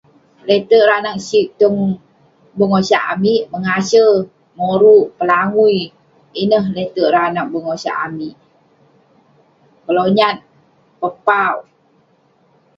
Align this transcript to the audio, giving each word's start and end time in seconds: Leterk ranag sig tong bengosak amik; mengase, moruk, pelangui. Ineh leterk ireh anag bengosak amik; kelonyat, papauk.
Leterk 0.47 0.87
ranag 0.89 1.17
sig 1.27 1.45
tong 1.59 1.79
bengosak 2.57 3.03
amik; 3.13 3.41
mengase, 3.51 4.03
moruk, 4.57 5.05
pelangui. 5.17 5.79
Ineh 6.41 6.65
leterk 6.75 7.07
ireh 7.09 7.25
anag 7.29 7.47
bengosak 7.53 7.97
amik; 8.05 8.35
kelonyat, 9.85 10.37
papauk. 10.99 11.63